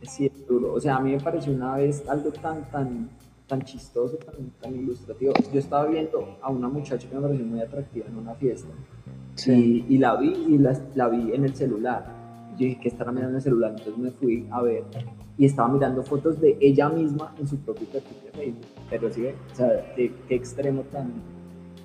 Es 0.00 0.10
cierto, 0.12 0.72
o 0.72 0.80
sea, 0.80 0.96
a 0.96 1.00
mí 1.00 1.10
me 1.10 1.20
pareció 1.20 1.52
una 1.52 1.76
vez 1.76 2.08
algo 2.08 2.30
tan, 2.30 2.70
tan, 2.70 3.10
tan 3.48 3.62
chistoso, 3.62 4.16
tan, 4.16 4.50
tan 4.60 4.74
ilustrativo. 4.74 5.32
Yo 5.52 5.58
estaba 5.58 5.86
viendo 5.86 6.38
a 6.40 6.50
una 6.50 6.68
muchacha 6.68 7.08
que 7.08 7.16
me 7.16 7.20
pareció 7.20 7.44
muy 7.44 7.60
atractiva 7.60 8.06
en 8.06 8.16
una 8.16 8.34
fiesta 8.34 8.68
y, 9.46 9.84
y, 9.88 9.98
la 9.98 10.16
vi 10.16 10.28
y 10.28 10.58
la, 10.58 10.80
la 10.94 11.08
vi 11.08 11.32
en 11.32 11.44
el 11.44 11.54
celular 11.54 12.18
yo 12.58 12.66
dije 12.66 12.80
que 12.80 12.88
estará 12.88 13.12
mirando 13.12 13.36
el 13.36 13.42
celular, 13.42 13.70
entonces 13.70 13.96
me 13.96 14.10
fui 14.10 14.46
a 14.50 14.60
ver 14.62 14.82
y 15.38 15.44
estaba 15.44 15.68
mirando 15.68 16.02
fotos 16.02 16.40
de 16.40 16.58
ella 16.60 16.88
misma 16.88 17.32
en 17.38 17.46
su 17.46 17.56
propio 17.58 17.86
perfil 17.86 18.16
de 18.24 18.30
Facebook. 18.32 18.66
Pero 18.90 19.12
sí, 19.12 19.26
o 19.26 19.54
sea, 19.54 19.94
qué, 19.94 20.12
extremo 20.28 20.82
tan, 20.90 21.12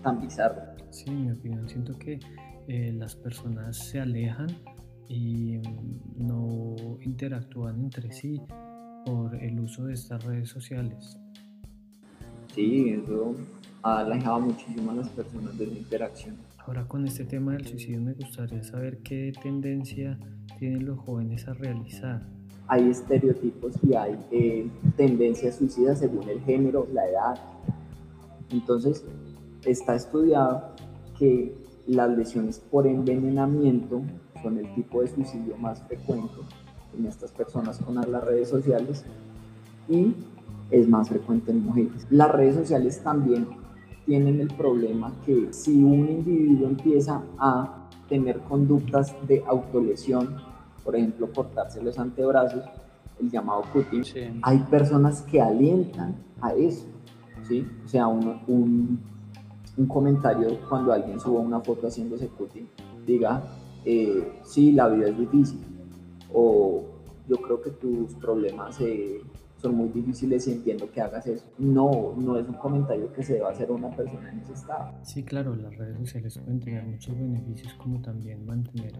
tan 0.03 0.21
bizarro. 0.21 0.61
Sí, 0.91 1.05
en 1.07 1.25
mi 1.25 1.31
opinión, 1.31 1.67
siento 1.67 1.97
que 1.97 2.19
eh, 2.67 2.93
las 2.93 3.15
personas 3.15 3.77
se 3.77 3.99
alejan 3.99 4.47
y 5.07 5.57
mm, 5.57 6.27
no 6.27 6.75
interactúan 7.01 7.79
entre 7.79 8.11
sí 8.11 8.41
por 9.05 9.35
el 9.35 9.59
uso 9.59 9.85
de 9.85 9.93
estas 9.93 10.23
redes 10.23 10.49
sociales. 10.49 11.17
Sí, 12.53 12.89
eso 12.89 13.35
ha 13.81 13.99
alejado 13.99 14.41
muchísimo 14.41 14.91
a 14.91 14.95
las 14.95 15.09
personas 15.09 15.57
de 15.57 15.67
la 15.67 15.73
interacción. 15.73 16.37
Ahora 16.65 16.85
con 16.87 17.05
este 17.05 17.25
tema 17.25 17.53
del 17.53 17.65
suicidio 17.67 17.99
me 17.99 18.13
gustaría 18.13 18.63
saber 18.63 18.99
qué 18.99 19.33
tendencia 19.41 20.17
tienen 20.59 20.85
los 20.85 20.99
jóvenes 20.99 21.47
a 21.47 21.53
realizar. 21.53 22.21
Hay 22.67 22.89
estereotipos 22.89 23.73
y 23.83 23.95
hay 23.95 24.17
eh, 24.31 24.69
tendencias 24.95 25.57
suicidas 25.57 25.99
según 25.99 26.29
el 26.29 26.39
género, 26.41 26.87
la 26.93 27.05
edad. 27.05 27.35
Entonces, 28.49 29.03
está 29.65 29.95
estudiado 29.95 30.69
que 31.17 31.55
las 31.87 32.09
lesiones 32.17 32.59
por 32.59 32.87
envenenamiento 32.87 34.01
son 34.41 34.57
el 34.57 34.73
tipo 34.75 35.01
de 35.01 35.07
suicidio 35.07 35.57
más 35.57 35.81
frecuente 35.83 36.35
en 36.97 37.05
estas 37.05 37.31
personas 37.31 37.79
con 37.79 37.95
las 37.95 38.23
redes 38.23 38.49
sociales 38.49 39.05
y 39.89 40.13
es 40.71 40.87
más 40.87 41.09
frecuente 41.09 41.51
en 41.51 41.63
mujeres. 41.63 42.07
Las 42.09 42.31
redes 42.31 42.55
sociales 42.55 43.01
también 43.03 43.47
tienen 44.05 44.39
el 44.39 44.47
problema 44.47 45.13
que 45.25 45.51
si 45.51 45.83
un 45.83 46.09
individuo 46.09 46.67
empieza 46.67 47.21
a 47.37 47.89
tener 48.09 48.39
conductas 48.39 49.15
de 49.27 49.43
autolesión, 49.47 50.35
por 50.83 50.95
ejemplo, 50.95 51.31
cortarse 51.33 51.81
los 51.81 51.97
antebrazos, 51.97 52.63
el 53.21 53.29
llamado 53.29 53.63
cutting, 53.71 54.03
hay 54.41 54.57
personas 54.69 55.21
que 55.21 55.41
alientan 55.41 56.15
a 56.41 56.53
eso, 56.53 56.85
¿sí? 57.47 57.65
O 57.85 57.87
sea, 57.87 58.07
un, 58.07 58.41
un, 58.47 58.99
un, 59.77 59.87
comentario 59.87 60.59
cuando 60.69 60.93
alguien 60.93 61.19
suba 61.19 61.39
una 61.41 61.59
foto 61.59 61.87
haciéndose 61.87 62.27
cutting, 62.27 62.67
diga, 63.05 63.43
eh, 63.85 64.39
sí, 64.43 64.71
la 64.71 64.87
vida 64.87 65.09
es 65.09 65.17
difícil, 65.17 65.59
o 66.33 66.83
yo 67.27 67.37
creo 67.37 67.61
que 67.61 67.71
tus 67.71 68.13
problemas 68.15 68.75
se 68.75 69.21
son 69.63 69.75
muy 69.75 69.87
difíciles 69.87 70.45
y 70.47 70.51
entiendo 70.51 70.91
que 70.91 70.99
hagas 70.99 71.25
eso. 71.25 71.45
No, 71.57 72.13
no 72.17 72.37
es 72.37 72.47
un 72.47 72.55
comentario 72.55 73.11
que 73.13 73.23
se 73.23 73.35
deba 73.35 73.49
hacer 73.49 73.69
a 73.69 73.71
una 73.71 73.89
persona 73.89 74.29
en 74.29 74.39
ese 74.39 74.51
estado. 74.53 74.91
Sí, 75.03 75.23
claro, 75.23 75.55
las 75.55 75.75
redes 75.77 75.97
sociales 75.99 76.37
pueden 76.37 76.59
tener 76.59 76.83
muchos 76.83 77.17
beneficios 77.17 77.73
como 77.75 78.01
también 78.01 78.45
mantener 78.45 78.91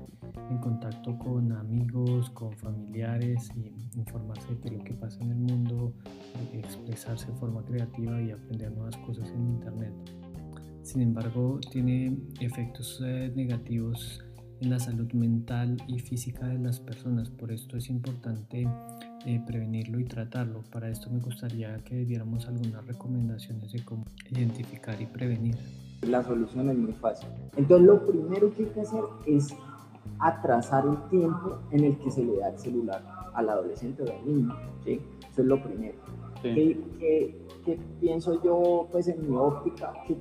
en 0.50 0.58
contacto 0.60 1.18
con 1.20 1.52
amigos, 1.52 2.30
con 2.30 2.54
familiares 2.54 3.52
y 3.58 3.74
informarse 4.00 4.56
de 4.56 4.72
lo 4.72 4.84
que 4.86 4.94
pasa 4.94 5.20
en 5.20 5.32
el 5.32 5.38
mundo, 5.38 5.92
expresarse 6.54 7.30
de 7.30 7.38
forma 7.38 7.62
creativa 7.66 8.22
y 8.22 8.32
aprender 8.32 8.72
nuevas 8.72 8.96
cosas 9.06 9.30
en 9.32 9.50
Internet. 9.50 9.94
Sin 10.84 11.02
embargo, 11.02 11.60
tiene 11.72 12.18
efectos 12.42 13.02
eh, 13.06 13.32
negativos 13.34 14.22
en 14.60 14.70
la 14.70 14.80
salud 14.80 15.12
mental 15.14 15.78
y 15.88 16.00
física 16.00 16.46
de 16.48 16.60
las 16.60 16.82
personas. 16.82 17.30
Por 17.30 17.52
esto 17.54 17.78
es 17.78 17.90
importante 17.90 18.68
eh, 19.26 19.42
prevenirlo 19.48 20.00
y 20.00 20.04
tratarlo. 20.04 20.62
Para 20.72 20.90
esto 20.90 21.10
me 21.10 21.20
gustaría 21.20 21.78
que 21.86 22.04
diéramos 22.04 22.48
algunas 22.48 22.86
recomendaciones 22.86 23.72
de 23.72 23.84
cómo 23.84 24.06
identificar 24.30 25.02
y 25.02 25.06
prevenir. 25.06 25.56
La 26.02 26.22
solución 26.22 26.70
es 26.70 26.78
muy 26.78 26.94
fácil. 26.94 27.30
Entonces 27.56 27.88
lo 27.88 28.06
primero 28.06 28.54
que 28.54 28.64
hay 28.64 28.70
que 28.70 28.82
hacer 28.82 29.04
es 29.26 29.56
atrasar 30.20 30.86
el 30.86 31.10
tiempo 31.10 31.60
en 31.72 31.86
el 31.86 31.98
que 31.98 32.12
se 32.12 32.26
le 32.26 32.38
da 32.38 32.50
el 32.50 32.60
celular 32.60 33.02
al 33.34 33.50
adolescente 33.50 34.04
o 34.04 34.12
al 34.12 34.26
niño. 34.26 34.54
¿sí? 34.84 35.00
Eso 35.32 35.42
es 35.42 35.48
lo 35.48 35.64
primero. 35.64 35.96
¿Qué, 37.66 37.80
pienso 38.00 38.42
yo, 38.44 38.88
pues 38.92 39.08
en 39.08 39.30
mi 39.30 39.36
óptica? 39.36 39.94
Que, 40.08 40.18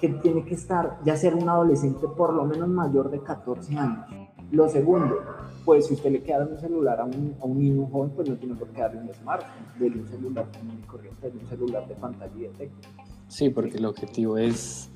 que 0.00 0.08
tiene 0.20 0.44
que 0.44 0.54
estar, 0.54 0.98
ya 1.04 1.16
ser 1.16 1.34
un 1.34 1.48
adolescente 1.48 2.06
por 2.16 2.32
lo 2.32 2.44
menos 2.44 2.68
mayor 2.68 3.10
de 3.10 3.20
14 3.20 3.76
años. 3.76 4.06
Lo 4.50 4.68
segundo, 4.68 5.16
pues 5.64 5.86
si 5.86 5.94
usted 5.94 6.12
le 6.12 6.22
queda 6.22 6.46
un 6.46 6.58
celular 6.58 7.00
a 7.00 7.04
un, 7.04 7.34
a 7.40 7.44
un 7.44 7.58
niño 7.58 7.86
joven, 7.86 8.10
pues 8.10 8.28
no 8.28 8.36
tiene 8.36 8.54
por 8.54 8.68
qué 8.68 8.80
darle 8.80 9.00
un 9.00 9.12
smartphone, 9.12 9.66
dele 9.78 10.00
un 10.00 10.08
celular 10.08 10.46
común 10.56 10.78
y 10.82 10.86
corriente, 10.86 11.32
un 11.40 11.48
celular 11.48 11.88
de 11.88 11.94
pantalla 11.96 12.32
y 12.36 12.42
de 12.42 12.48
texto. 12.50 12.88
Sí, 13.28 13.50
porque 13.50 13.78
el 13.78 13.84
objetivo 13.84 14.38
es 14.38 14.88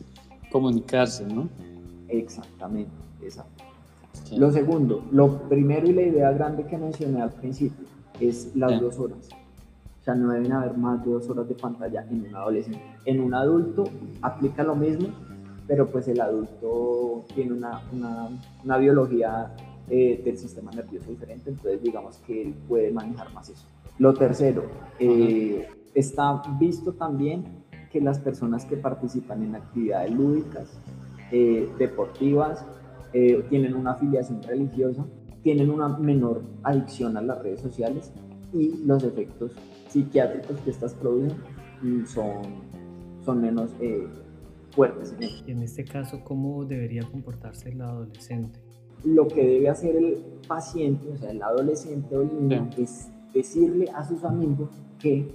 comunicarse, 0.52 1.26
¿no? 1.26 1.48
Exactamente, 2.08 2.92
exacto. 3.22 3.64
Lo 4.36 4.52
segundo, 4.52 5.04
lo 5.10 5.48
primero 5.48 5.88
y 5.88 5.92
la 5.92 6.02
idea 6.02 6.30
grande 6.30 6.64
que 6.64 6.78
mencioné 6.78 7.20
al 7.20 7.32
principio 7.32 7.86
es 8.20 8.54
las 8.54 8.80
dos 8.80 8.98
horas. 8.98 9.28
O 10.00 10.02
sea, 10.02 10.14
no 10.14 10.32
deben 10.32 10.52
haber 10.52 10.76
más 10.76 11.04
de 11.04 11.12
dos 11.12 11.28
horas 11.28 11.46
de 11.46 11.54
pantalla 11.54 12.06
en 12.10 12.26
un 12.26 12.34
adolescente. 12.34 12.80
En 13.04 13.20
un 13.20 13.34
adulto 13.34 13.84
aplica 14.22 14.62
lo 14.62 14.74
mismo, 14.74 15.08
pero 15.66 15.86
pues 15.86 16.08
el 16.08 16.20
adulto 16.20 17.26
tiene 17.34 17.52
una, 17.52 17.82
una, 17.92 18.28
una 18.64 18.78
biología 18.78 19.54
eh, 19.92 20.22
del 20.24 20.38
sistema 20.38 20.70
nervioso 20.70 21.10
diferente, 21.10 21.50
entonces 21.50 21.82
digamos 21.82 22.18
que 22.18 22.42
él 22.42 22.54
puede 22.68 22.92
manejar 22.92 23.32
más 23.32 23.48
eso. 23.48 23.66
Lo 23.98 24.14
tercero, 24.14 24.62
eh, 25.00 25.68
está 25.94 26.42
visto 26.60 26.92
también 26.92 27.64
que 27.90 28.00
las 28.00 28.20
personas 28.20 28.64
que 28.64 28.76
participan 28.76 29.42
en 29.42 29.56
actividades 29.56 30.12
lúdicas, 30.12 30.78
eh, 31.32 31.68
deportivas, 31.76 32.64
tienen 33.48 33.74
una 33.74 33.94
afiliación 33.94 34.40
religiosa, 34.44 35.04
tienen 35.42 35.70
una 35.70 35.88
menor 35.88 36.42
adicción 36.62 37.16
a 37.16 37.22
las 37.22 37.42
redes 37.42 37.60
sociales 37.60 38.12
y 38.52 38.84
los 38.84 39.02
efectos 39.04 39.52
psiquiátricos 39.88 40.60
que 40.60 40.70
estas 40.70 40.94
producen 40.94 41.36
mm, 41.82 42.06
son, 42.06 42.42
son 43.24 43.40
menos 43.40 43.70
fuertes. 44.70 45.14
Y 45.46 45.50
en 45.50 45.62
este 45.62 45.84
caso, 45.84 46.20
¿cómo 46.24 46.64
debería 46.64 47.02
comportarse 47.02 47.70
el 47.70 47.80
adolescente? 47.80 48.60
Lo 49.04 49.26
que 49.28 49.46
debe 49.46 49.68
hacer 49.68 49.96
el 49.96 50.18
paciente, 50.46 51.08
o 51.08 51.16
sea, 51.16 51.30
el 51.30 51.42
adolescente 51.42 52.16
o 52.16 52.22
el 52.22 52.48
niño, 52.48 52.68
es 52.76 53.08
decirle 53.32 53.86
a 53.94 54.06
sus 54.06 54.24
amigos 54.24 54.70
que 54.98 55.26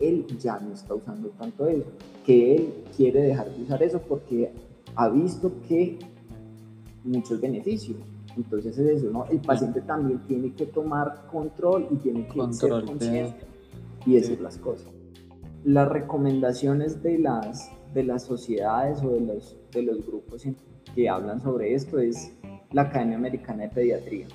él 0.00 0.26
ya 0.38 0.58
no 0.58 0.72
está 0.72 0.94
usando 0.94 1.28
tanto 1.30 1.68
eso, 1.68 1.84
que 2.26 2.56
él 2.56 2.74
quiere 2.96 3.22
dejar 3.22 3.50
de 3.50 3.62
usar 3.62 3.82
eso 3.82 4.00
porque 4.00 4.50
ha 4.96 5.08
visto 5.08 5.52
que 5.68 5.98
muchos 7.04 7.40
beneficios. 7.40 7.98
Entonces 8.36 8.78
es 8.78 8.98
eso, 8.98 9.10
¿no? 9.10 9.26
El 9.26 9.40
paciente 9.40 9.80
también 9.80 10.20
tiene 10.26 10.52
que 10.54 10.66
tomar 10.66 11.26
control 11.30 11.88
y 11.90 11.96
tiene 11.96 12.26
que 12.26 12.52
ser 12.52 12.70
consciente 12.70 13.46
y 14.06 14.14
decir 14.14 14.40
las 14.40 14.58
cosas. 14.58 14.88
Las 15.64 15.88
recomendaciones 15.88 17.02
de 17.02 17.18
las 17.18 17.70
de 17.94 18.02
las 18.02 18.24
sociedades 18.24 19.02
o 19.02 19.10
de 19.10 19.20
los, 19.20 19.56
de 19.72 19.82
los 19.82 20.04
grupos 20.04 20.44
que 20.94 21.08
hablan 21.08 21.40
sobre 21.40 21.74
esto 21.74 21.98
es 21.98 22.36
la 22.72 22.82
Academia 22.82 23.16
Americana 23.16 23.62
de 23.62 23.68
Pediatría. 23.70 24.26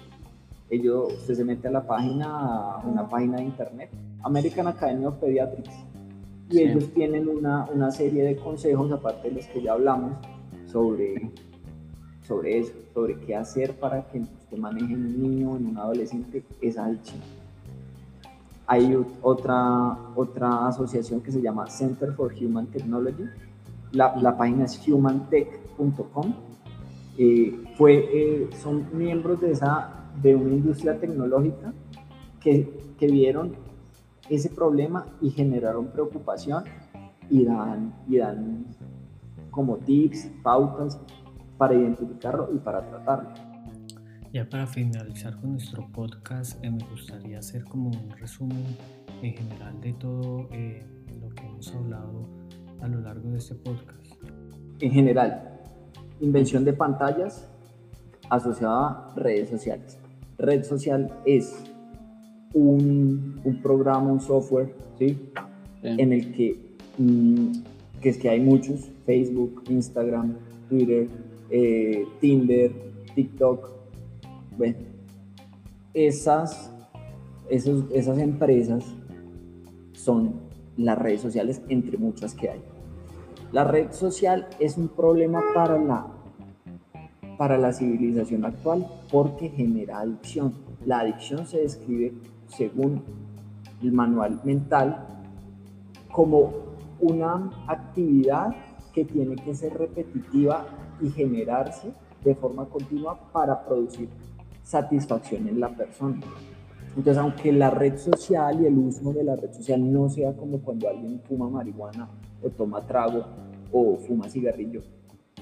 Ellos, 0.69 1.13
usted 1.13 1.35
se 1.35 1.43
mete 1.43 1.67
a 1.67 1.71
la 1.71 1.85
página, 1.85 2.77
una 2.85 3.07
página 3.07 3.37
de 3.37 3.43
internet, 3.43 3.89
American 4.23 4.67
Academy 4.67 5.05
of 5.05 5.15
Pediatrics, 5.15 5.73
y 6.49 6.61
ellos 6.61 6.91
tienen 6.93 7.27
una, 7.27 7.67
una, 7.71 7.91
serie 7.91 8.23
de 8.23 8.35
consejos, 8.35 8.91
aparte 8.91 9.29
de 9.29 9.35
los 9.35 9.45
que 9.47 9.61
ya 9.61 9.73
hablamos, 9.73 10.13
sobre, 10.65 11.31
sobre 12.29 12.59
eso, 12.59 12.71
sobre 12.93 13.15
qué 13.15 13.35
hacer 13.35 13.73
para 13.79 14.07
que 14.07 14.19
usted 14.19 14.57
maneje 14.57 14.93
un 14.93 15.19
niño 15.19 15.57
en 15.57 15.65
un 15.65 15.77
adolescente 15.77 16.43
esa 16.61 16.85
adicción. 16.85 17.19
Hay 18.67 18.95
otra, 19.23 19.97
otra 20.15 20.67
asociación 20.67 21.21
que 21.21 21.31
se 21.31 21.41
llama 21.41 21.67
Center 21.67 22.13
for 22.13 22.31
Human 22.39 22.67
Technology. 22.67 23.25
La, 23.91 24.15
la 24.15 24.37
página 24.37 24.65
es 24.65 24.87
humantech.com. 24.87 26.33
Eh, 27.17 27.63
eh, 27.79 28.49
son 28.61 28.85
miembros 28.93 29.41
de, 29.41 29.51
esa, 29.51 30.11
de 30.21 30.35
una 30.35 30.53
industria 30.53 30.99
tecnológica 30.99 31.73
que, 32.39 32.93
que 32.99 33.07
vieron 33.07 33.55
ese 34.29 34.51
problema 34.51 35.07
y 35.19 35.31
generaron 35.31 35.87
preocupación 35.87 36.63
y 37.27 37.43
dan, 37.43 37.95
y 38.07 38.17
dan 38.17 38.65
como 39.49 39.77
tips, 39.77 40.29
pautas 40.43 40.99
para 41.59 41.75
identificarlo 41.75 42.49
y 42.55 42.57
para 42.57 42.81
tratarlo. 42.89 43.29
Ya 44.31 44.49
para 44.49 44.65
finalizar 44.65 45.35
con 45.41 45.51
nuestro 45.51 45.85
podcast, 45.91 46.63
eh, 46.63 46.71
me 46.71 46.83
gustaría 46.89 47.39
hacer 47.39 47.65
como 47.65 47.89
un 47.89 48.11
resumen 48.17 48.63
en 49.21 49.33
general 49.33 49.81
de 49.81 49.93
todo 49.93 50.47
eh, 50.51 50.85
lo 51.21 51.29
que 51.29 51.45
hemos 51.45 51.75
hablado 51.75 52.25
a 52.81 52.87
lo 52.87 53.01
largo 53.01 53.29
de 53.31 53.39
este 53.39 53.55
podcast. 53.55 54.13
En 54.79 54.91
general, 54.91 55.59
invención 56.21 56.63
de 56.63 56.71
pantallas 56.71 57.49
asociada 58.29 59.11
a 59.11 59.13
redes 59.15 59.49
sociales. 59.49 59.99
Red 60.37 60.63
social 60.63 61.11
es 61.25 61.61
un, 62.53 63.41
un 63.43 63.61
programa, 63.61 64.13
un 64.13 64.21
software, 64.21 64.73
¿sí? 64.97 65.29
En 65.83 66.13
el 66.13 66.31
que, 66.31 66.77
mm, 66.97 67.51
que 67.99 68.09
es 68.09 68.17
que 68.17 68.29
hay 68.29 68.39
muchos, 68.39 68.89
Facebook, 69.05 69.63
Instagram, 69.69 70.37
Twitter, 70.69 71.09
eh, 71.49 72.07
Tinder, 72.19 72.71
TikTok. 73.15 73.69
Bueno, 74.57 74.77
esas, 75.93 76.71
esas 77.49 78.17
empresas 78.17 78.85
son 79.93 80.33
las 80.77 80.97
redes 80.97 81.21
sociales, 81.21 81.61
entre 81.69 81.97
muchas 81.97 82.33
que 82.33 82.49
hay. 82.49 82.61
La 83.51 83.63
red 83.63 83.91
social 83.91 84.47
es 84.59 84.77
un 84.77 84.89
problema 84.89 85.41
para 85.53 85.77
la, 85.79 86.07
para 87.37 87.57
la 87.57 87.73
civilización 87.73 88.45
actual 88.45 88.87
porque 89.11 89.49
genera 89.49 89.99
adicción. 89.99 90.53
La 90.85 90.99
adicción 90.99 91.47
se 91.47 91.61
describe 91.61 92.13
según 92.47 93.01
el 93.81 93.91
manual 93.91 94.39
mental, 94.43 95.05
como 96.11 96.51
una 96.99 97.49
actividad 97.67 98.55
que 98.93 99.05
tiene 99.05 99.35
que 99.35 99.55
ser 99.55 99.73
repetitiva 99.73 100.65
y 101.01 101.09
generarse 101.09 101.91
de 102.23 102.35
forma 102.35 102.65
continua 102.65 103.19
para 103.31 103.65
producir 103.65 104.09
satisfacción 104.63 105.47
en 105.47 105.59
la 105.59 105.69
persona. 105.69 106.19
Entonces, 106.95 107.17
aunque 107.17 107.51
la 107.51 107.69
red 107.69 107.97
social 107.97 108.61
y 108.61 108.65
el 108.65 108.77
uso 108.77 109.13
de 109.13 109.23
la 109.23 109.35
red 109.35 109.53
social 109.53 109.91
no 109.91 110.09
sea 110.09 110.33
como 110.33 110.59
cuando 110.59 110.89
alguien 110.89 111.21
fuma 111.21 111.49
marihuana 111.49 112.09
o 112.43 112.49
toma 112.49 112.85
trago 112.85 113.25
o 113.71 113.97
fuma 113.97 114.29
cigarrillo, 114.29 114.81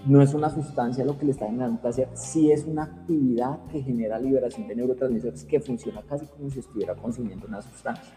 no 0.06 0.22
es 0.22 0.34
una 0.34 0.50
sustancia 0.50 1.04
lo 1.04 1.18
que 1.18 1.26
le 1.26 1.32
está 1.32 1.46
generando 1.46 1.82
placer, 1.82 2.10
sí 2.14 2.52
es 2.52 2.66
una 2.66 2.84
actividad 2.84 3.60
que 3.72 3.82
genera 3.82 4.20
liberación 4.20 4.68
de 4.68 4.76
neurotransmisores 4.76 5.44
que 5.44 5.60
funciona 5.60 6.02
casi 6.04 6.26
como 6.28 6.50
si 6.50 6.60
estuviera 6.60 6.96
consumiendo 6.96 7.48
una 7.48 7.62
sustancia. 7.62 8.14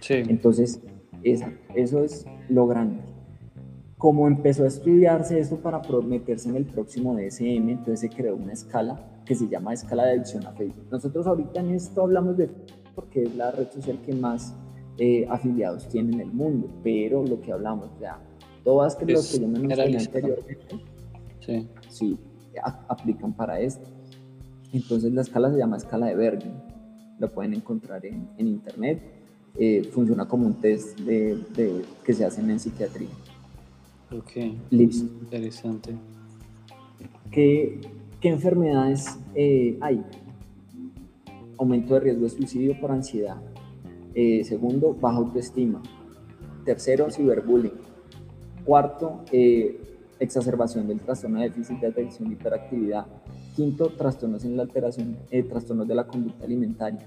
Sí. 0.00 0.14
Entonces, 0.14 0.80
esa, 1.22 1.52
eso 1.74 2.04
es 2.04 2.26
lo 2.48 2.66
grande. 2.66 3.00
Como 4.00 4.26
empezó 4.26 4.64
a 4.64 4.68
estudiarse 4.68 5.38
esto 5.38 5.58
para 5.58 5.82
meterse 6.02 6.48
en 6.48 6.56
el 6.56 6.64
próximo 6.64 7.14
DSM, 7.14 7.68
entonces 7.68 8.00
se 8.00 8.08
creó 8.08 8.34
una 8.34 8.54
escala 8.54 8.98
que 9.26 9.34
se 9.34 9.46
llama 9.46 9.74
escala 9.74 10.06
de 10.06 10.12
adicción 10.12 10.46
a 10.46 10.52
Facebook. 10.52 10.86
Nosotros 10.90 11.26
ahorita 11.26 11.60
en 11.60 11.72
esto 11.72 12.00
hablamos 12.00 12.38
de 12.38 12.48
porque 12.94 13.24
es 13.24 13.36
la 13.36 13.50
red 13.50 13.70
social 13.70 13.98
que 14.00 14.14
más 14.14 14.56
eh, 14.96 15.26
afiliados 15.28 15.86
tiene 15.86 16.14
en 16.14 16.20
el 16.20 16.32
mundo, 16.32 16.70
pero 16.82 17.22
lo 17.22 17.42
que 17.42 17.52
hablamos, 17.52 17.90
ya, 18.00 18.18
todas 18.64 18.96
que, 18.96 19.04
los 19.04 19.32
que 19.32 19.40
yo 19.40 19.48
mencioné 19.48 19.98
anteriormente, 19.98 20.80
sí. 21.40 21.68
sí, 21.90 22.18
aplican 22.88 23.34
para 23.34 23.60
esto. 23.60 23.86
Entonces 24.72 25.12
la 25.12 25.20
escala 25.20 25.50
se 25.50 25.58
llama 25.58 25.76
escala 25.76 26.06
de 26.06 26.14
Bergen, 26.14 26.54
lo 27.18 27.30
pueden 27.30 27.52
encontrar 27.52 28.06
en, 28.06 28.30
en 28.38 28.48
internet, 28.48 29.02
eh, 29.58 29.84
funciona 29.92 30.26
como 30.26 30.46
un 30.46 30.54
test 30.54 30.98
de, 31.00 31.36
de, 31.54 31.82
que 32.02 32.14
se 32.14 32.24
hacen 32.24 32.48
en 32.48 32.58
psiquiatría. 32.58 33.10
Ok, 34.12 34.32
listo. 34.70 35.04
Interesante. 35.22 35.94
¿Qué, 37.30 37.80
qué 38.20 38.28
enfermedades 38.28 39.18
eh, 39.34 39.78
hay? 39.80 40.04
Aumento 41.58 41.94
de 41.94 42.00
riesgo 42.00 42.24
de 42.24 42.30
suicidio 42.30 42.80
por 42.80 42.90
ansiedad. 42.90 43.40
Eh, 44.14 44.42
segundo, 44.44 44.94
baja 44.94 45.18
autoestima. 45.18 45.80
Tercero, 46.64 47.08
ciberbullying. 47.10 47.74
Cuarto, 48.64 49.24
eh, 49.30 49.80
exacerbación 50.18 50.88
del 50.88 51.00
trastorno 51.00 51.38
de 51.38 51.48
déficit 51.48 51.78
de 51.78 51.86
atención 51.86 52.30
y 52.30 52.32
hiperactividad. 52.32 53.06
Quinto, 53.54 53.90
trastornos 53.90 54.44
en 54.44 54.56
la 54.56 54.64
alteración, 54.64 55.16
eh, 55.30 55.44
trastornos 55.44 55.86
de 55.86 55.94
la 55.94 56.06
conducta 56.06 56.44
alimentaria. 56.44 57.06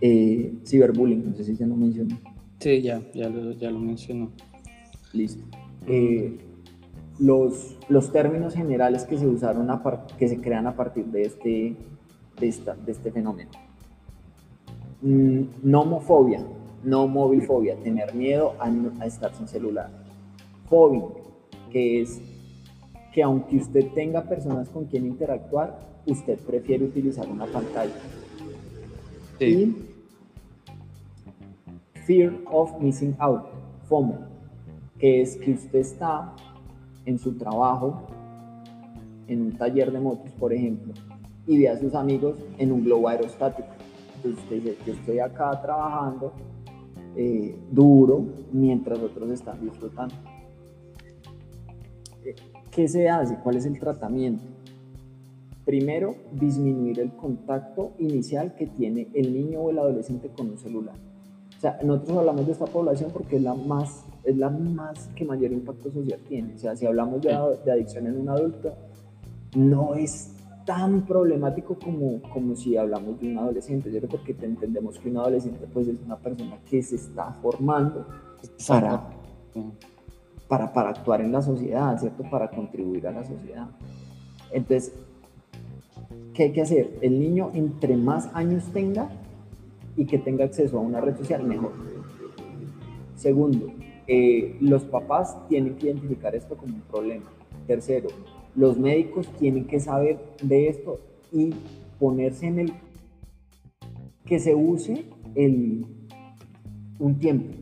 Ciberbullying, 0.00 1.28
no 1.28 1.34
sé 1.34 1.44
si 1.44 1.56
ya 1.56 1.66
lo 1.66 1.74
mencionó. 1.74 2.16
Sí, 2.60 2.82
ya, 2.82 3.02
ya 3.12 3.28
lo, 3.28 3.52
ya 3.52 3.70
lo 3.70 3.80
mencionó. 3.80 4.30
Listo. 5.12 5.42
Eh, 5.86 6.38
los, 7.18 7.76
los 7.88 8.12
términos 8.12 8.54
generales 8.54 9.04
que 9.04 9.18
se 9.18 9.26
usaron, 9.26 9.70
a 9.70 9.82
que 10.18 10.28
se 10.28 10.40
crean 10.40 10.66
a 10.66 10.74
partir 10.74 11.06
de 11.06 11.22
este, 11.22 11.76
de 12.38 12.48
esta, 12.48 12.74
de 12.74 12.92
este 12.92 13.10
fenómeno. 13.12 13.50
Mm, 15.02 15.42
nomofobia, 15.62 16.44
no 16.82 17.06
movilfobia, 17.08 17.76
tener 17.76 18.14
miedo 18.14 18.54
a, 18.58 18.70
a 19.02 19.06
estar 19.06 19.34
sin 19.34 19.48
celular. 19.48 19.90
Fobia, 20.68 21.04
que 21.70 22.02
es 22.02 22.20
que 23.12 23.22
aunque 23.22 23.56
usted 23.56 23.92
tenga 23.92 24.22
personas 24.22 24.68
con 24.68 24.84
quien 24.84 25.06
interactuar, 25.06 25.78
usted 26.06 26.38
prefiere 26.38 26.84
utilizar 26.84 27.28
una 27.28 27.46
pantalla. 27.46 27.92
Sí. 29.38 29.46
Y 29.46 29.90
fear 32.06 32.32
of 32.50 32.80
missing 32.80 33.16
out, 33.18 33.42
FOMO, 33.88 34.18
es 35.00 35.36
que 35.36 35.52
usted 35.52 35.78
está 35.78 36.34
en 37.06 37.18
su 37.18 37.36
trabajo, 37.36 38.06
en 39.26 39.42
un 39.42 39.52
taller 39.56 39.90
de 39.90 40.00
motos, 40.00 40.30
por 40.32 40.52
ejemplo, 40.52 40.92
y 41.46 41.58
ve 41.58 41.68
a 41.68 41.78
sus 41.78 41.94
amigos 41.94 42.36
en 42.58 42.72
un 42.72 42.84
globo 42.84 43.08
aerostático. 43.08 43.68
Entonces 44.16 44.42
usted 44.42 44.56
dice, 44.56 44.76
yo 44.86 44.92
estoy 44.92 45.18
acá 45.18 45.60
trabajando 45.62 46.32
eh, 47.16 47.56
duro 47.70 48.24
mientras 48.52 48.98
otros 48.98 49.30
están 49.30 49.60
disfrutando. 49.62 50.14
¿Qué 52.70 52.86
se 52.86 53.08
hace? 53.08 53.36
¿Cuál 53.42 53.56
es 53.56 53.66
el 53.66 53.78
tratamiento? 53.80 54.44
Primero, 55.64 56.14
disminuir 56.32 57.00
el 57.00 57.12
contacto 57.16 57.92
inicial 57.98 58.54
que 58.54 58.66
tiene 58.66 59.08
el 59.14 59.32
niño 59.32 59.60
o 59.60 59.70
el 59.70 59.78
adolescente 59.78 60.28
con 60.28 60.50
un 60.50 60.58
celular. 60.58 60.96
O 61.60 61.62
sea, 61.62 61.78
nosotros 61.84 62.16
hablamos 62.16 62.46
de 62.46 62.52
esta 62.52 62.64
población 62.64 63.10
porque 63.12 63.36
es 63.36 63.42
la 63.42 63.52
más, 63.52 64.06
es 64.24 64.34
la 64.34 64.48
más 64.48 65.10
que 65.14 65.26
mayor 65.26 65.52
impacto 65.52 65.92
social 65.92 66.18
tiene. 66.26 66.54
O 66.54 66.58
sea, 66.58 66.74
si 66.74 66.86
hablamos 66.86 67.20
de, 67.20 67.36
de 67.66 67.70
adicción 67.70 68.06
en 68.06 68.18
un 68.18 68.30
adulto, 68.30 68.72
no 69.54 69.94
es 69.94 70.32
tan 70.64 71.04
problemático 71.04 71.78
como, 71.78 72.22
como 72.32 72.56
si 72.56 72.78
hablamos 72.78 73.20
de 73.20 73.28
un 73.28 73.36
adolescente, 73.36 73.90
¿cierto? 73.90 74.08
Porque 74.08 74.34
entendemos 74.40 74.98
que 74.98 75.10
un 75.10 75.18
adolescente 75.18 75.66
pues 75.70 75.86
es 75.86 75.96
una 76.02 76.16
persona 76.16 76.56
que 76.64 76.82
se 76.82 76.96
está 76.96 77.32
formando 77.42 78.06
para, 78.66 79.02
para, 80.48 80.72
para 80.72 80.88
actuar 80.88 81.20
en 81.20 81.30
la 81.30 81.42
sociedad, 81.42 81.98
¿cierto? 82.00 82.22
Para 82.30 82.48
contribuir 82.48 83.06
a 83.06 83.10
la 83.10 83.22
sociedad. 83.22 83.68
Entonces, 84.50 84.94
¿qué 86.32 86.44
hay 86.44 86.52
que 86.52 86.62
hacer? 86.62 86.96
El 87.02 87.20
niño 87.20 87.50
entre 87.52 87.98
más 87.98 88.30
años 88.32 88.64
tenga 88.72 89.10
y 89.96 90.06
que 90.06 90.18
tenga 90.18 90.44
acceso 90.44 90.78
a 90.78 90.80
una 90.80 91.00
red 91.00 91.16
social, 91.16 91.44
mejor. 91.44 91.72
Segundo, 93.16 93.72
eh, 94.06 94.56
los 94.60 94.84
papás 94.84 95.36
tienen 95.48 95.76
que 95.76 95.86
identificar 95.86 96.34
esto 96.34 96.56
como 96.56 96.74
un 96.74 96.82
problema. 96.82 97.30
Tercero, 97.66 98.08
los 98.56 98.78
médicos 98.78 99.28
tienen 99.38 99.66
que 99.66 99.78
saber 99.78 100.18
de 100.42 100.68
esto 100.68 101.00
y 101.32 101.54
ponerse 101.98 102.46
en 102.46 102.58
el 102.60 102.72
que 104.24 104.38
se 104.38 104.54
use 104.54 105.04
el, 105.34 105.86
un 106.98 107.18
tiempo 107.18 107.54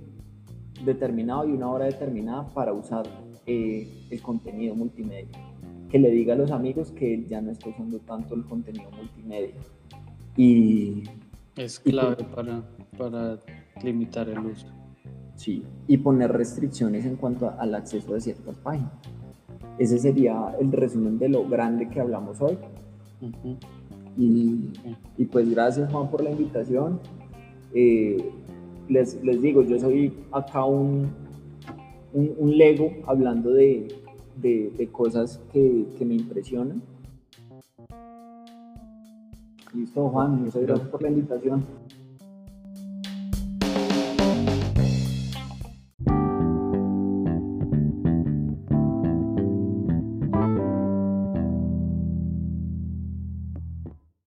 determinado 0.85 1.49
y 1.49 1.53
una 1.53 1.71
hora 1.71 1.87
determinada 1.87 2.47
para 2.55 2.73
usar 2.73 3.07
eh, 3.47 3.89
el 4.11 4.23
contenido 4.23 4.75
multimedia. 4.75 5.29
Que 5.91 5.99
le 5.99 6.11
diga 6.11 6.35
a 6.35 6.37
los 6.37 6.51
amigos 6.51 6.91
que 6.93 7.25
ya 7.25 7.41
no 7.41 7.51
está 7.51 7.71
usando 7.71 7.99
tanto 8.01 8.35
el 8.35 8.45
contenido 8.45 8.91
multimedia. 8.91 9.55
Y, 10.37 11.05
es 11.59 11.79
clave 11.81 12.25
para, 12.35 12.63
para 12.97 13.39
limitar 13.83 14.29
el 14.29 14.39
uso. 14.39 14.67
Sí, 15.35 15.63
y 15.87 15.99
poner 15.99 16.33
restricciones 16.33 17.05
en 17.05 17.17
cuanto 17.17 17.53
al 17.59 17.75
acceso 17.75 18.15
a 18.15 18.21
ciertas 18.21 18.57
páginas. 18.57 18.91
ese 19.79 19.99
sería 19.99 20.55
el 20.61 20.73
resumen 20.73 21.19
de 21.19 21.29
lo 21.29 21.47
grande 21.49 21.89
que 21.89 22.01
hablamos 22.01 22.41
hoy. 22.41 22.59
y, 24.17 24.71
y, 25.17 25.25
pues 25.27 25.49
gracias 25.51 25.93
Juan 25.93 26.11
por 26.11 26.23
la 26.23 26.31
invitación. 26.31 27.01
Eh, 27.75 28.33
les, 28.89 29.23
les, 29.23 29.41
digo, 29.43 29.63
yo 29.63 29.79
soy 29.79 30.13
acá 30.33 30.65
un, 30.65 31.11
un, 32.13 32.35
un 32.39 32.57
lego 32.57 32.91
hablando 33.07 33.51
de, 33.51 33.89
de, 34.37 34.73
de 34.77 34.89
cosas 34.89 35.41
que, 35.53 35.87
que, 35.99 36.05
me 36.05 36.15
impresionan. 36.15 36.83
Listo, 39.75 40.09
Juan, 40.09 40.45
muchas 40.45 40.63
gracias 40.63 40.89
por 40.89 41.03
la 41.03 41.09
invitación. 41.11 41.65